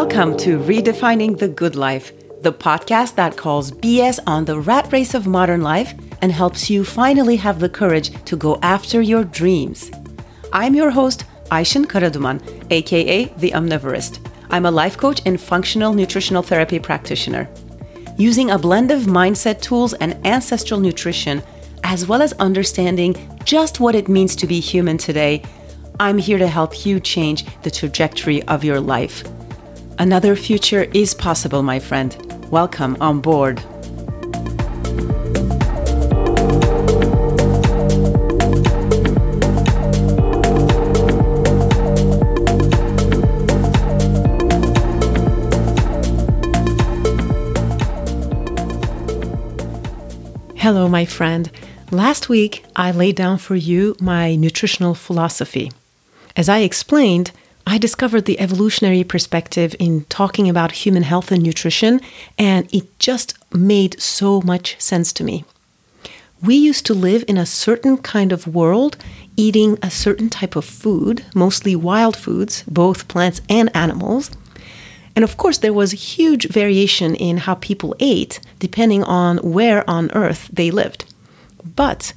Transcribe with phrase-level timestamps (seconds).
[0.00, 5.12] Welcome to Redefining the Good Life, the podcast that calls BS on the rat race
[5.12, 5.92] of modern life
[6.22, 9.90] and helps you finally have the courage to go after your dreams.
[10.52, 12.40] I'm your host, Ayşin Karaduman,
[12.70, 14.20] aka The Omnivorist.
[14.50, 17.48] I'm a life coach and functional nutritional therapy practitioner.
[18.16, 21.42] Using a blend of mindset tools and ancestral nutrition,
[21.82, 25.42] as well as understanding just what it means to be human today,
[25.98, 29.24] I'm here to help you change the trajectory of your life.
[30.00, 32.16] Another future is possible, my friend.
[32.52, 33.58] Welcome on board.
[50.58, 51.50] Hello, my friend.
[51.90, 55.72] Last week, I laid down for you my nutritional philosophy.
[56.36, 57.32] As I explained,
[57.70, 62.00] I discovered the evolutionary perspective in talking about human health and nutrition,
[62.38, 65.44] and it just made so much sense to me.
[66.42, 68.96] We used to live in a certain kind of world,
[69.36, 74.30] eating a certain type of food, mostly wild foods, both plants and animals.
[75.14, 80.10] And of course, there was huge variation in how people ate depending on where on
[80.12, 81.04] earth they lived.
[81.76, 82.14] But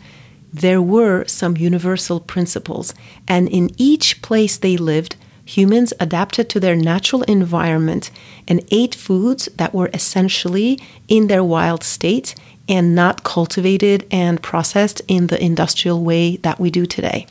[0.54, 2.94] there were some universal principles,
[3.28, 5.18] and in each place they lived,
[5.56, 8.12] humans adapted to their natural environment
[8.48, 12.36] and ate foods that were essentially in their wild state
[12.70, 17.28] and not cultivated and processed in the industrial way that we do today.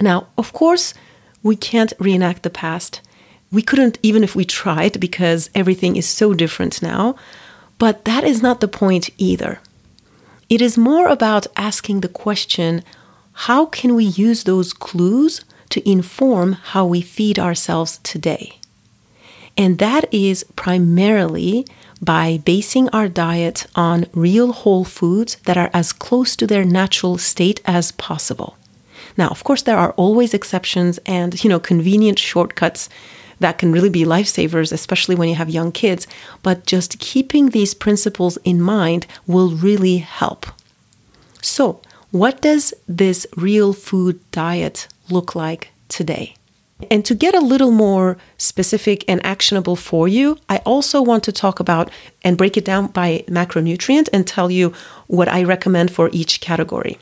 [0.00, 0.92] Now, of course,
[1.42, 3.00] we can't reenact the past.
[3.52, 7.14] We couldn't even if we tried because everything is so different now.
[7.78, 9.60] But that is not the point either.
[10.48, 12.82] It is more about asking the question
[13.32, 15.44] how can we use those clues
[15.76, 18.56] to inform how we feed ourselves today.
[19.58, 21.66] And that is primarily
[22.00, 27.18] by basing our diet on real whole foods that are as close to their natural
[27.18, 28.56] state as possible.
[29.18, 32.88] Now, of course, there are always exceptions and, you know, convenient shortcuts
[33.40, 36.06] that can really be lifesavers, especially when you have young kids.
[36.42, 40.46] But just keeping these principles in mind will really help.
[41.42, 46.34] So, what does this real food diet look like today?
[46.90, 51.32] And to get a little more specific and actionable for you, I also want to
[51.32, 51.90] talk about
[52.22, 54.74] and break it down by macronutrient and tell you
[55.06, 56.98] what I recommend for each category.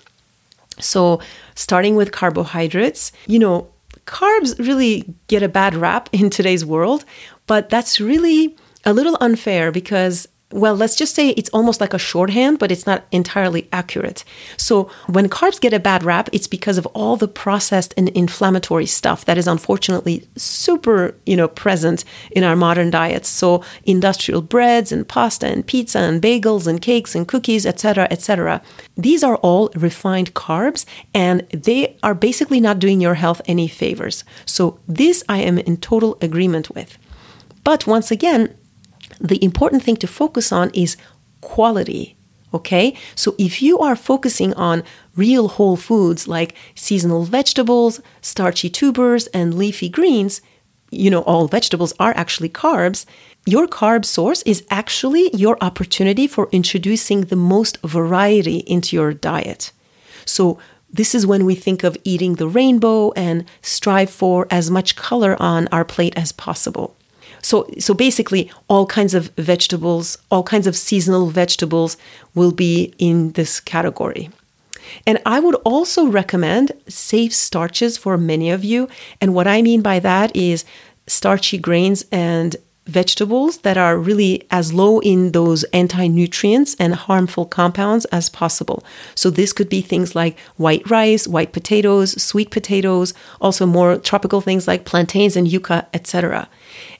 [0.78, 1.20] So,
[1.54, 3.68] starting with carbohydrates, you know,
[4.06, 7.04] carbs really get a bad rap in today's world,
[7.46, 11.98] but that's really a little unfair because well, let's just say it's almost like a
[11.98, 14.22] shorthand, but it's not entirely accurate.
[14.56, 18.86] So when carbs get a bad rap, it's because of all the processed and inflammatory
[18.86, 23.28] stuff that is unfortunately super, you know, present in our modern diets.
[23.28, 28.62] So industrial breads and pasta and pizza and bagels and cakes and cookies, etc., etc.
[28.96, 34.22] These are all refined carbs and they are basically not doing your health any favors.
[34.46, 36.96] So this I am in total agreement with.
[37.64, 38.54] But once again,
[39.20, 40.96] the important thing to focus on is
[41.40, 42.16] quality.
[42.52, 44.84] Okay, so if you are focusing on
[45.16, 50.40] real whole foods like seasonal vegetables, starchy tubers, and leafy greens,
[50.90, 53.06] you know, all vegetables are actually carbs.
[53.44, 59.72] Your carb source is actually your opportunity for introducing the most variety into your diet.
[60.24, 60.58] So,
[60.92, 65.36] this is when we think of eating the rainbow and strive for as much color
[65.42, 66.94] on our plate as possible.
[67.44, 71.98] So, so basically, all kinds of vegetables, all kinds of seasonal vegetables
[72.34, 74.30] will be in this category.
[75.06, 78.88] And I would also recommend safe starches for many of you.
[79.20, 80.64] And what I mean by that is
[81.06, 82.56] starchy grains and
[82.86, 88.82] vegetables that are really as low in those anti nutrients and harmful compounds as possible.
[89.14, 94.40] So, this could be things like white rice, white potatoes, sweet potatoes, also more tropical
[94.40, 96.48] things like plantains and yucca, etc.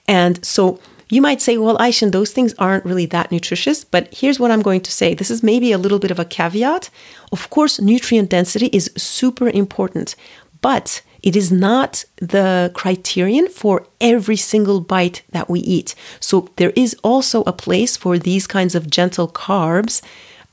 [0.07, 0.79] And so
[1.09, 4.61] you might say, well, Ayşin, those things aren't really that nutritious, but here's what I'm
[4.61, 5.13] going to say.
[5.13, 6.89] This is maybe a little bit of a caveat.
[7.31, 10.15] Of course, nutrient density is super important,
[10.61, 15.95] but it is not the criterion for every single bite that we eat.
[16.19, 20.01] So there is also a place for these kinds of gentle carbs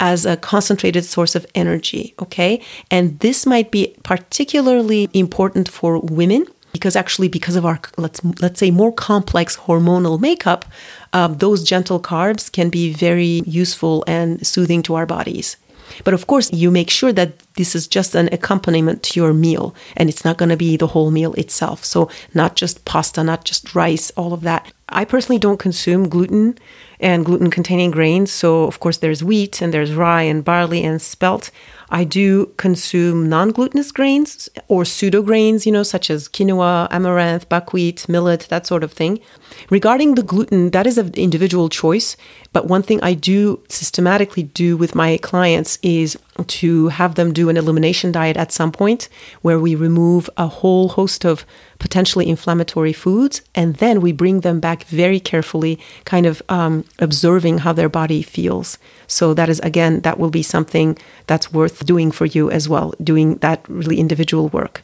[0.01, 2.61] as a concentrated source of energy, okay?
[2.91, 8.59] And this might be particularly important for women because actually because of our let's let's
[8.59, 10.65] say more complex hormonal makeup
[11.13, 15.57] um, those gentle carbs can be very useful and soothing to our bodies.
[16.05, 19.75] But of course you make sure that this is just an accompaniment to your meal
[19.97, 21.85] and it's not going to be the whole meal itself.
[21.85, 24.73] So, not just pasta, not just rice, all of that.
[24.89, 26.59] I personally don't consume gluten
[27.01, 28.31] and gluten containing grains.
[28.31, 31.51] So, of course, there's wheat and there's rye and barley and spelt.
[31.91, 37.49] I do consume non glutinous grains or pseudo grains, you know, such as quinoa, amaranth,
[37.49, 39.21] buckwheat, millet, that sort of thing.
[39.69, 42.17] Regarding the gluten, that is an individual choice.
[42.53, 47.49] But one thing I do systematically do with my clients is to have them do
[47.49, 49.09] an elimination diet at some point
[49.43, 51.45] where we remove a whole host of
[51.79, 57.59] potentially inflammatory foods and then we bring them back very carefully, kind of um, observing
[57.59, 58.79] how their body feels.
[59.07, 60.97] So, that is again, that will be something
[61.27, 64.83] that's worth doing for you as well, doing that really individual work.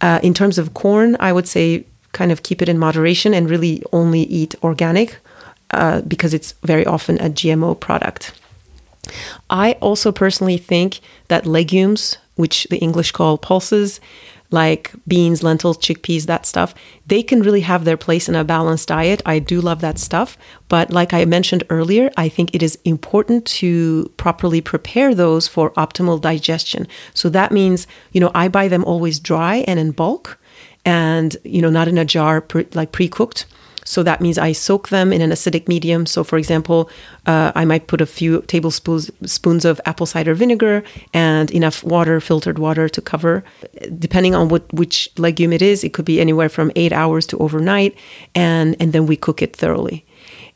[0.00, 3.48] Uh, in terms of corn, I would say kind of keep it in moderation and
[3.48, 5.18] really only eat organic
[5.70, 8.32] uh, because it's very often a GMO product.
[9.50, 14.00] I also personally think that legumes, which the English call pulses,
[14.52, 16.74] like beans, lentils, chickpeas, that stuff,
[17.06, 19.22] they can really have their place in a balanced diet.
[19.24, 20.36] I do love that stuff.
[20.68, 25.70] But like I mentioned earlier, I think it is important to properly prepare those for
[25.72, 26.86] optimal digestion.
[27.14, 30.38] So that means, you know, I buy them always dry and in bulk
[30.84, 33.46] and, you know, not in a jar, pre- like pre cooked.
[33.92, 36.06] So that means I soak them in an acidic medium.
[36.06, 36.88] So, for example,
[37.26, 42.18] uh, I might put a few tablespoons spoons of apple cider vinegar and enough water,
[42.18, 43.44] filtered water, to cover.
[43.98, 47.36] Depending on what which legume it is, it could be anywhere from eight hours to
[47.38, 47.94] overnight,
[48.34, 50.06] and and then we cook it thoroughly.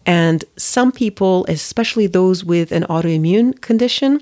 [0.06, 4.20] And some people, especially those with an autoimmune condition,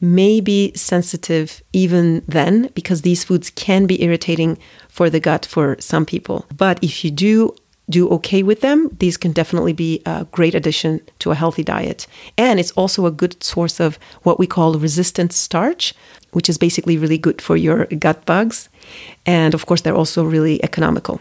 [0.00, 4.56] may be sensitive even then because these foods can be irritating
[4.88, 6.46] for the gut for some people.
[6.56, 7.54] But if you do
[7.90, 12.06] do okay with them, these can definitely be a great addition to a healthy diet.
[12.38, 15.94] And it's also a good source of what we call resistant starch,
[16.32, 18.68] which is basically really good for your gut bugs.
[19.26, 21.20] And of course, they're also really economical.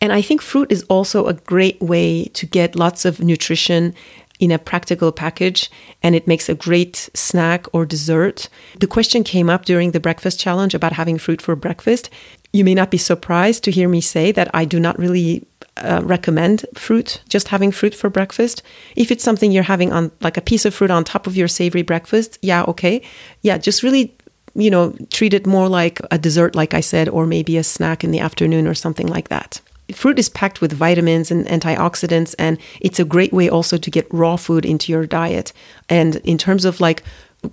[0.00, 3.94] And I think fruit is also a great way to get lots of nutrition
[4.38, 5.70] in a practical package
[6.02, 8.48] and it makes a great snack or dessert.
[8.80, 12.10] The question came up during the breakfast challenge about having fruit for breakfast.
[12.52, 15.46] You may not be surprised to hear me say that I do not really
[15.76, 18.62] uh, recommend fruit, just having fruit for breakfast.
[18.96, 21.48] If it's something you're having on like a piece of fruit on top of your
[21.48, 23.02] savory breakfast, yeah, okay.
[23.40, 24.14] Yeah, just really,
[24.54, 28.04] you know, treat it more like a dessert, like I said, or maybe a snack
[28.04, 29.60] in the afternoon or something like that.
[29.92, 34.12] Fruit is packed with vitamins and antioxidants, and it's a great way also to get
[34.12, 35.52] raw food into your diet.
[35.88, 37.02] And in terms of like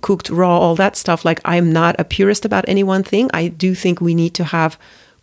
[0.00, 3.30] cooked raw, all that stuff, like I'm not a purist about any one thing.
[3.34, 4.78] I do think we need to have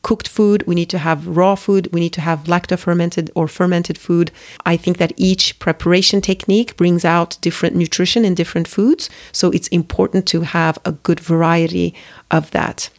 [0.07, 3.45] cooked food, we need to have raw food, we need to have lacto fermented or
[3.45, 4.31] fermented food.
[4.65, 9.09] I think that each preparation technique brings out different nutrition in different foods.
[9.33, 11.93] So it's important to have a good variety
[12.31, 12.89] of that.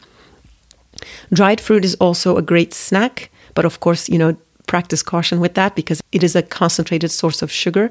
[1.33, 5.55] Dried fruit is also a great snack, but of course, you know, practice caution with
[5.55, 7.89] that because it is a concentrated source of sugar.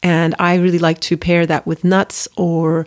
[0.00, 2.86] And I really like to pair that with nuts or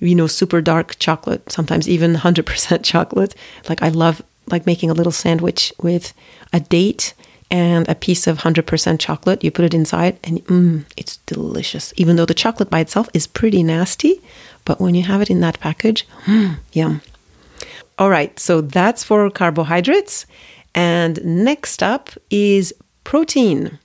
[0.00, 3.34] you know, super dark chocolate, sometimes even 100% chocolate.
[3.68, 6.12] Like I love like making a little sandwich with
[6.52, 7.14] a date
[7.50, 9.44] and a piece of 100% chocolate.
[9.44, 11.92] You put it inside and mm, it's delicious.
[11.96, 14.20] Even though the chocolate by itself is pretty nasty,
[14.64, 17.00] but when you have it in that package, mm, yum.
[17.98, 20.26] All right, so that's for carbohydrates.
[20.74, 22.74] And next up is
[23.04, 23.78] protein.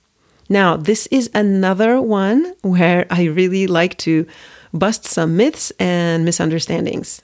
[0.48, 4.26] Now, this is another one where I really like to
[4.72, 7.22] bust some myths and misunderstandings.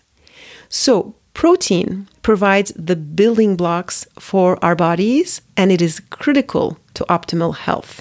[0.69, 7.55] So, Protein provides the building blocks for our bodies and it is critical to optimal
[7.55, 8.01] health.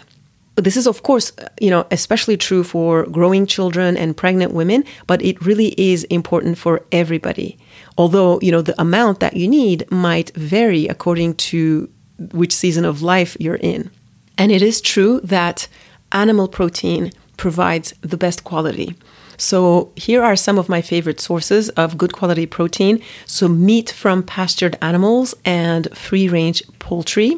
[0.56, 5.22] This is, of course, you know, especially true for growing children and pregnant women, but
[5.22, 7.58] it really is important for everybody.
[7.98, 11.90] Although, you know, the amount that you need might vary according to
[12.32, 13.92] which season of life you're in.
[14.38, 15.68] And it is true that
[16.14, 18.96] animal protein provides the best quality.
[19.38, 23.02] So, here are some of my favorite sources of good quality protein.
[23.26, 27.38] So, meat from pastured animals and free range poultry.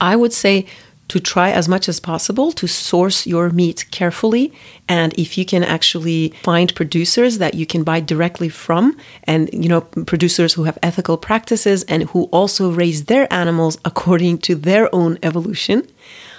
[0.00, 0.66] I would say
[1.12, 4.50] to try as much as possible to source your meat carefully.
[4.88, 9.68] And if you can actually find producers that you can buy directly from, and you
[9.68, 14.88] know, producers who have ethical practices and who also raise their animals according to their
[14.94, 15.86] own evolution.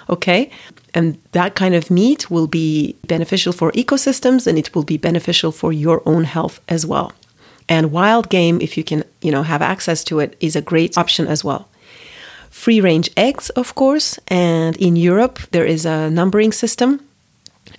[0.10, 0.50] Okay.
[0.94, 5.52] And that kind of meat will be beneficial for ecosystems and it will be beneficial
[5.52, 7.12] for your own health as well.
[7.70, 10.98] And wild game, if you can, you know, have access to it, is a great
[10.98, 11.68] option as well.
[12.50, 17.00] Free range eggs, of course, and in Europe there is a numbering system,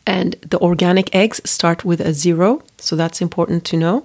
[0.06, 4.04] and the organic eggs start with a zero, so that's important to know.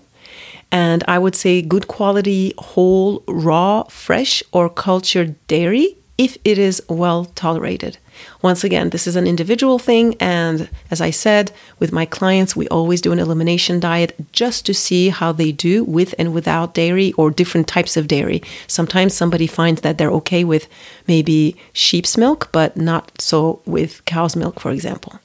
[0.71, 6.83] And I would say good quality, whole, raw, fresh, or cultured dairy if it is
[6.89, 7.97] well tolerated.
[8.41, 10.15] Once again, this is an individual thing.
[10.19, 14.73] And as I said, with my clients, we always do an elimination diet just to
[14.73, 18.43] see how they do with and without dairy or different types of dairy.
[18.67, 20.67] Sometimes somebody finds that they're okay with
[21.07, 25.21] maybe sheep's milk, but not so with cow's milk, for example.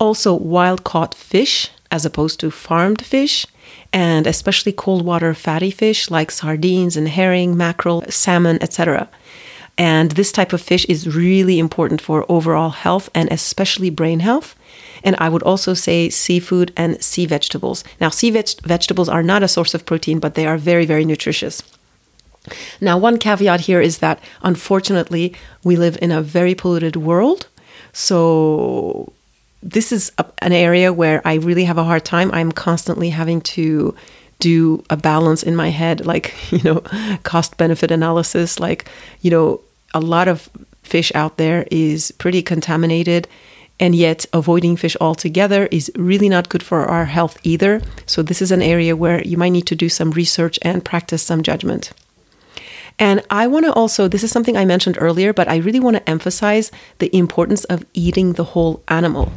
[0.00, 3.46] Also, wild caught fish as opposed to farmed fish,
[3.92, 9.08] and especially cold water fatty fish like sardines and herring, mackerel, salmon, etc.
[9.76, 14.54] And this type of fish is really important for overall health and especially brain health.
[15.02, 17.84] And I would also say seafood and sea vegetables.
[18.00, 21.04] Now, sea veg- vegetables are not a source of protein, but they are very, very
[21.04, 21.62] nutritious.
[22.80, 27.48] Now, one caveat here is that unfortunately, we live in a very polluted world.
[27.92, 29.12] So,
[29.62, 32.30] this is a, an area where I really have a hard time.
[32.32, 33.94] I'm constantly having to
[34.44, 36.80] do a balance in my head, like, you know,
[37.22, 38.60] cost benefit analysis.
[38.60, 38.84] Like,
[39.22, 39.60] you know,
[39.94, 40.50] a lot of
[40.82, 43.26] fish out there is pretty contaminated.
[43.80, 47.82] And yet, avoiding fish altogether is really not good for our health either.
[48.06, 51.22] So, this is an area where you might need to do some research and practice
[51.24, 51.92] some judgment.
[53.00, 55.96] And I want to also, this is something I mentioned earlier, but I really want
[55.96, 59.32] to emphasize the importance of eating the whole animal.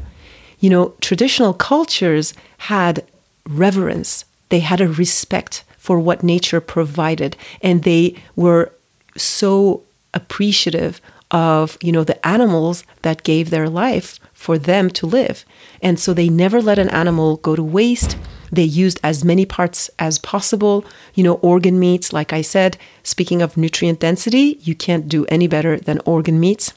[0.59, 2.35] You know, traditional cultures
[2.69, 3.03] had
[3.49, 8.71] reverence they had a respect for what nature provided, and they were
[9.15, 11.01] so appreciative
[11.31, 15.45] of you know the animals that gave their life for them to live.
[15.81, 18.17] And so they never let an animal go to waste.
[18.51, 20.85] They used as many parts as possible
[21.15, 22.77] you know organ meats like i said.
[23.03, 26.73] Speaking of nutrient density you can't do any better than organ meats.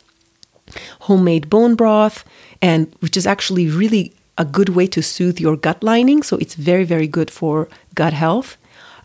[1.01, 2.25] Homemade bone broth
[2.61, 6.23] and which is actually really a good way to soothe your gut lining.
[6.23, 8.57] So it's very, very good for gut health,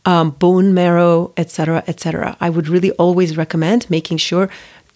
[0.06, 2.38] um, bone marrow, etc., etc.
[2.40, 4.50] I would really always recommend making sure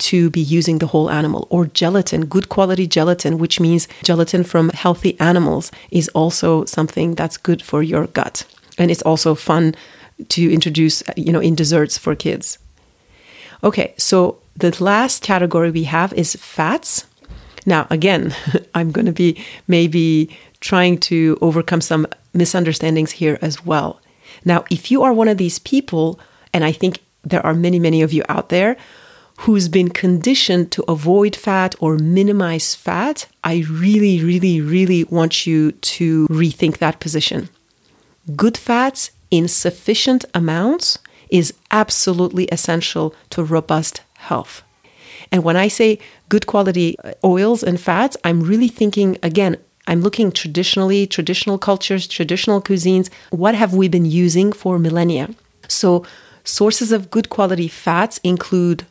[0.10, 4.70] to be using the whole animal or gelatin, good quality gelatin, which means gelatin from
[4.70, 8.46] healthy animals is also something that's good for your gut.
[8.78, 9.76] And it's also fun
[10.30, 12.58] to introduce, you know, in desserts for kids.
[13.62, 17.06] Okay, so the last category we have is fats.
[17.70, 18.36] Now, again,
[18.74, 24.02] I'm going to be maybe trying to overcome some misunderstandings here as well.
[24.44, 26.20] Now, if you are one of these people,
[26.52, 28.76] and I think there are many, many of you out there
[29.44, 35.72] who's been conditioned to avoid fat or minimize fat, I really, really, really want you
[35.72, 37.50] to rethink that position.
[38.36, 40.98] Good fats in sufficient amounts
[41.30, 44.64] is absolutely essential to robust health.
[45.32, 46.00] And when I say
[46.30, 49.58] good quality uh, oils and fats, I'm really thinking again,
[49.88, 53.10] I'm looking traditionally, traditional cultures, traditional cuisines.
[53.32, 55.30] What have we been using for millennia?
[55.68, 56.06] So,
[56.44, 58.86] sources of good quality fats include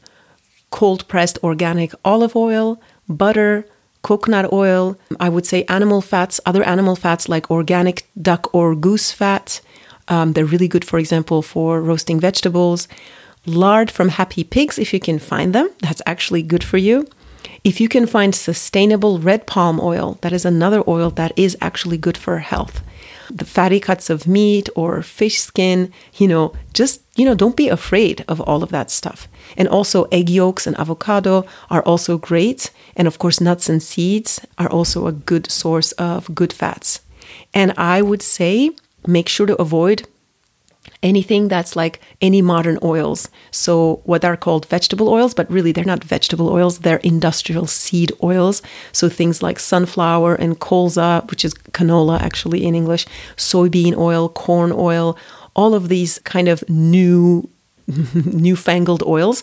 [0.70, 3.64] cold pressed organic olive oil, butter,
[4.02, 4.96] coconut oil.
[5.20, 9.60] I would say animal fats, other animal fats like organic duck or goose fat.
[10.08, 12.88] Um, they're really good, for example, for roasting vegetables
[13.48, 15.70] lard from happy pigs if you can find them.
[15.80, 17.06] That's actually good for you.
[17.64, 21.98] If you can find sustainable red palm oil, that is another oil that is actually
[21.98, 22.82] good for health.
[23.30, 27.68] The fatty cuts of meat or fish skin, you know, just, you know, don't be
[27.68, 29.28] afraid of all of that stuff.
[29.56, 32.70] And also, egg yolks and avocado are also great.
[32.96, 37.00] And of course, nuts and seeds are also a good source of good fats.
[37.52, 38.70] And I would say
[39.06, 40.06] make sure to avoid
[41.02, 43.28] anything that's like any modern oils.
[43.50, 48.12] So, what are called vegetable oils, but really they're not vegetable oils, they're industrial seed
[48.22, 48.62] oils.
[48.92, 54.72] So, things like sunflower and colza, which is canola actually in English, soybean oil, corn
[54.72, 55.16] oil,
[55.54, 57.48] all of these kind of new
[58.24, 59.42] newfangled oils.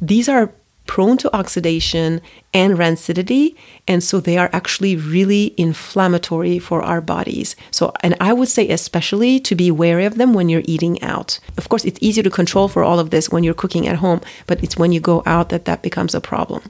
[0.00, 0.52] These are
[0.86, 2.20] prone to oxidation
[2.54, 3.54] and rancidity.
[3.86, 7.56] And so they are actually really inflammatory for our bodies.
[7.70, 11.38] So, and I would say, especially to be wary of them when you're eating out.
[11.56, 14.20] Of course, it's easier to control for all of this when you're cooking at home,
[14.46, 16.62] but it's when you go out that that becomes a problem.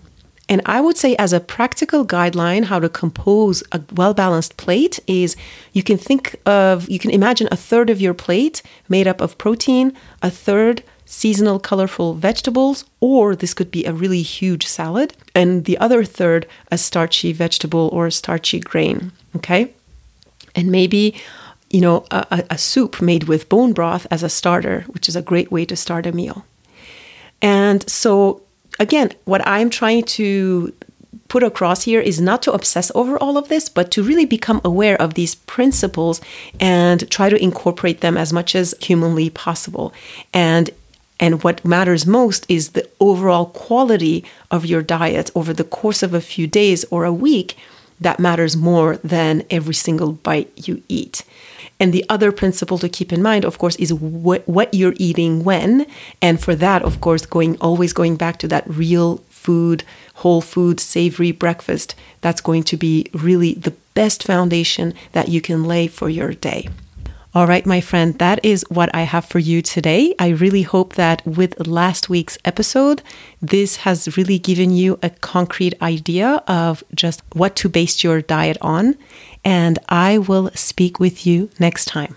[0.49, 5.01] And I would say, as a practical guideline, how to compose a well balanced plate
[5.07, 5.37] is
[5.73, 9.39] you can think of, you can imagine a third of your plate made up of
[9.39, 9.93] protein,
[10.23, 15.79] a third seasonal colorful vegetables, or this could be a really huge salad, and the
[15.79, 19.13] other third, a starchy vegetable or a starchy grain.
[19.37, 19.73] Okay.
[20.55, 21.15] And maybe,
[21.71, 25.23] you know, a, a soup made with bone broth as a starter, which is a
[25.23, 26.45] great way to start a meal.
[27.41, 28.43] And so,
[28.81, 30.73] again, what I'm trying to
[31.29, 34.61] put across here is not to obsess over all of this, but to really become
[34.65, 36.21] aware of these principles
[36.59, 39.93] and try to incorporate them as much as humanly possible.
[40.33, 40.71] And
[41.19, 46.13] and what matters most is the overall quality of your diet over the course of
[46.13, 47.57] a few days or a week.
[47.99, 51.25] That matters more than every single bite you eat.
[51.81, 55.45] And the other principle to keep in mind, of course, is what, what you're eating
[55.45, 55.87] when.
[56.21, 60.81] And for that, of course, going always going back to that real food, whole food,
[60.81, 66.09] savory breakfast, that's going to be really the best foundation that you can lay for
[66.09, 66.69] your day.
[67.37, 70.15] All right, my friend, that is what I have for you today.
[70.19, 73.03] I really hope that with last week's episode,
[73.43, 78.57] this has really given you a concrete idea of just what to base your diet
[78.63, 78.97] on
[79.45, 82.17] and I will speak with you next time.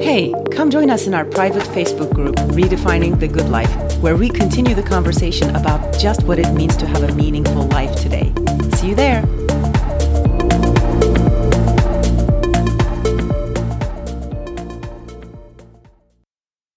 [0.00, 4.30] Hey, come join us in our private Facebook group, Redefining the Good Life, where we
[4.30, 8.32] continue the conversation about just what it means to have a meaningful life today.
[8.78, 9.37] See you there.